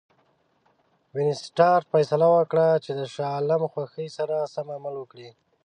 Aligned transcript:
وینسیټارټ 1.15 1.83
فیصله 1.93 2.27
وکړه 2.35 2.67
چې 2.83 2.91
د 2.99 3.01
شاه 3.13 3.31
عالم 3.35 3.61
خوښي 3.73 4.07
سره 4.17 4.35
سم 4.53 4.67
عمل 4.77 4.95
وکړي. 4.97 5.29